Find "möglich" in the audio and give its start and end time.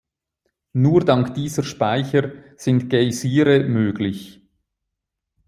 3.65-4.41